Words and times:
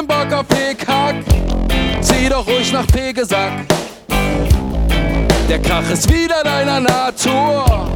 Keinen 0.00 0.06
Bock 0.06 0.32
auf 0.32 0.46
Hickhack, 0.56 1.16
zieh 2.00 2.30
doch 2.30 2.46
ruhig 2.46 2.72
nach 2.72 2.86
Pegesack. 2.86 3.52
Der 5.46 5.58
Krach 5.58 5.90
ist 5.90 6.10
wieder 6.10 6.42
deiner 6.42 6.80
Natur, 6.80 7.86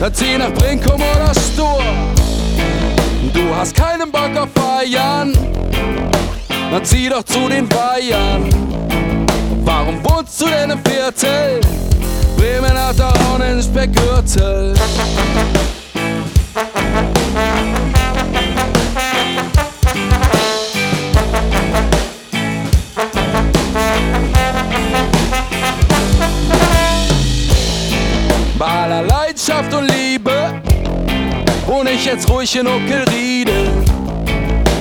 dann 0.00 0.14
zieh 0.14 0.36
nach 0.36 0.50
Brinkum 0.54 0.96
oder 0.96 1.32
Stur. 1.34 1.80
Du 3.32 3.54
hast 3.54 3.76
keinen 3.76 4.10
Bock 4.10 4.36
auf 4.36 4.48
Feiern, 4.52 5.32
dann 6.72 6.84
zieh 6.84 7.08
doch 7.08 7.22
zu 7.22 7.48
den 7.48 7.68
Weihern. 7.70 8.48
Warum 9.64 10.02
wohnst 10.02 10.40
du 10.40 10.46
denn 10.46 10.70
im 10.70 10.80
Viertel? 10.84 11.60
Bremen 12.36 12.76
hat 12.76 12.98
doch 12.98 13.14
auch 13.14 13.38
einen 13.38 13.62
Speckgürtel. 13.62 14.74
Aller 28.90 29.06
Leidenschaft 29.06 29.72
und 29.74 29.90
Liebe 29.90 30.62
wohne 31.66 31.90
ich 31.90 32.06
jetzt 32.06 32.28
ruhig 32.30 32.56
in 32.56 32.66
Ockelriede. 32.66 33.70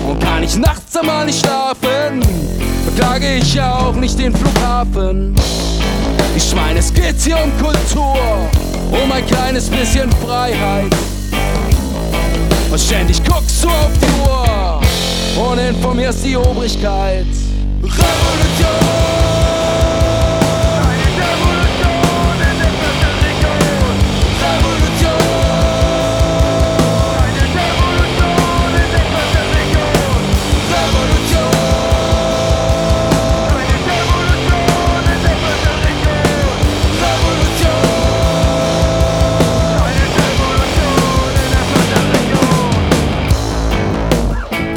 Und 0.07 0.19
kann 0.23 0.43
ich 0.43 0.55
nachts 0.55 0.95
einmal 0.95 1.25
nicht 1.25 1.45
schlafen, 1.45 2.21
beklage 2.85 3.35
ich 3.35 3.53
ja 3.53 3.79
auch 3.79 3.95
nicht 3.95 4.17
den 4.17 4.33
Flughafen. 4.33 5.35
Ich 6.35 6.55
meine, 6.55 6.79
es 6.79 6.93
geht 6.93 7.19
hier 7.19 7.37
um 7.43 7.51
Kultur, 7.57 8.17
um 8.91 9.11
ein 9.11 9.25
kleines 9.27 9.69
bisschen 9.69 10.09
Freiheit. 10.25 10.95
Und 12.71 12.79
ständig 12.79 13.21
guckst 13.25 13.63
du 13.63 13.67
auf 13.67 13.91
die 14.01 14.29
Uhr 14.29 15.49
und 15.49 15.57
informierst 15.57 16.23
die 16.23 16.37
Obrigkeit. 16.37 17.25
Revolution! 17.83 18.36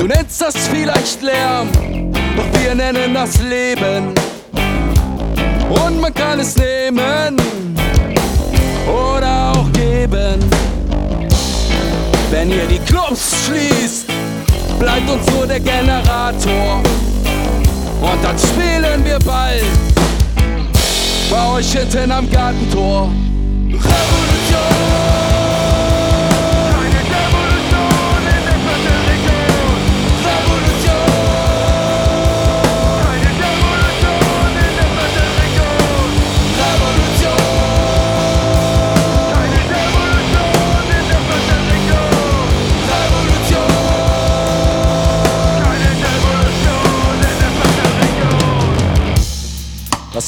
Du 0.01 0.07
nennst 0.07 0.41
das 0.41 0.55
vielleicht 0.57 1.21
Lärm, 1.21 1.69
doch 2.35 2.59
wir 2.59 2.75
nennen 2.75 3.13
das 3.13 3.39
Leben. 3.43 4.15
Und 5.69 6.01
man 6.01 6.15
kann 6.15 6.41
es 6.41 6.57
nehmen 6.57 7.37
oder 8.89 9.53
auch 9.53 9.71
geben. 9.73 10.41
Wenn 12.31 12.51
ihr 12.51 12.65
die 12.65 12.79
Clubs 12.79 13.45
schließt, 13.45 14.07
bleibt 14.79 15.11
uns 15.11 15.31
nur 15.35 15.47
der 15.47 15.61
Generator. 15.61 16.83
Und 18.01 18.25
dann 18.25 18.39
spielen 18.39 19.05
wir 19.05 19.19
bald 19.19 19.67
bei 21.31 21.59
euch 21.59 21.73
hinten 21.73 22.11
am 22.11 22.31
Gartentor. 22.31 23.11
Revolution! 23.67 25.30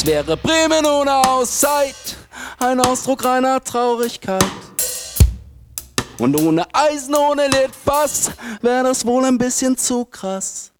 Wäre 0.05 0.37
Bremen 0.37 0.85
ohne 0.85 1.17
Auszeit? 1.29 1.95
Ein 2.59 2.81
Ausdruck 2.81 3.25
reiner 3.25 3.63
Traurigkeit. 3.63 4.45
Und 6.19 6.35
ohne 6.41 6.67
Eisen, 6.75 7.15
ohne 7.15 7.47
Litfass 7.47 8.33
wäre 8.63 8.83
das 8.83 9.07
wohl 9.07 9.25
ein 9.25 9.39
bisschen 9.39 9.79
zu 9.79 10.05
krass. 10.05 10.73